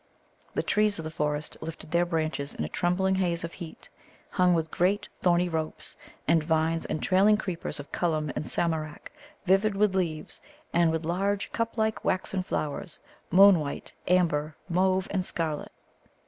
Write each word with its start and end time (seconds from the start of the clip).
The 0.55 0.63
trees 0.63 0.97
of 0.97 1.05
the 1.05 1.11
forest 1.11 1.57
lifted 1.61 1.91
their 1.91 2.07
branches 2.07 2.55
in 2.55 2.65
a 2.65 2.69
trembling 2.69 3.13
haze 3.13 3.43
of 3.43 3.53
heat, 3.53 3.87
hung 4.31 4.55
with 4.55 4.71
grey 4.71 4.99
thorny 5.21 5.47
ropes, 5.47 5.95
and 6.27 6.43
vines 6.43 6.87
and 6.87 7.03
trailing 7.03 7.37
creepers 7.37 7.79
of 7.79 7.91
Cullum 7.91 8.31
and 8.35 8.43
Samarak, 8.43 9.11
vivid 9.45 9.75
with 9.75 9.95
leaves, 9.95 10.41
and 10.73 10.91
with 10.91 11.05
large 11.05 11.51
cuplike 11.51 12.03
waxen 12.03 12.41
flowers, 12.41 12.99
moon 13.29 13.59
white, 13.59 13.93
amber, 14.07 14.55
mauve, 14.67 15.07
and 15.11 15.23
scarlet. 15.23 15.71